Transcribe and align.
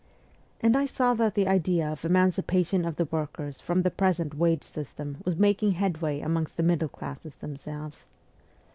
And 0.61 0.75
I 0.75 0.87
saw 0.87 1.13
that 1.13 1.35
the 1.35 1.47
idea 1.47 1.87
of 1.87 2.03
emancipation 2.03 2.85
of 2.85 2.95
the 2.95 3.05
workers 3.05 3.61
from 3.61 3.83
the 3.83 3.91
present 3.91 4.33
wage 4.33 4.63
system 4.63 5.19
was 5.25 5.35
making 5.37 5.73
headway 5.73 6.21
amongst 6.21 6.57
the 6.57 6.63
middle 6.63 6.89
classes 6.89 7.35
them 7.35 7.55
selves. 7.55 8.07